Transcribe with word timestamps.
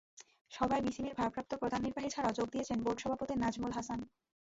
সভায় 0.51 0.83
বিসিবির 0.85 1.17
ভারপ্রাপ্ত 1.19 1.51
প্রধান 1.61 1.81
নির্বাহী 1.83 2.09
ছাড়াও 2.11 2.37
যোগ 2.39 2.47
দিয়েছেন 2.53 2.77
বোর্ড 2.85 2.99
সভাপতি 3.01 3.33
নাজমুল 3.35 3.71
হাসান। 3.77 3.99